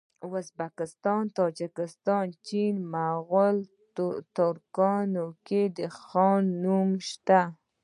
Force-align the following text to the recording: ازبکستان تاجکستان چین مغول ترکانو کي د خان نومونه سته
ازبکستان 0.37 1.23
تاجکستان 1.39 2.25
چین 2.47 2.75
مغول 2.93 3.57
ترکانو 4.37 5.25
کي 5.47 5.61
د 5.77 5.79
خان 5.99 6.43
نومونه 6.63 6.99
سته 7.09 7.39